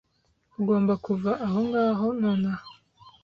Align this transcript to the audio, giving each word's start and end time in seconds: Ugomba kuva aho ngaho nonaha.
Ugomba 0.59 0.93
kuva 1.05 1.31
aho 1.45 1.59
ngaho 1.67 2.07
nonaha. 2.19 2.65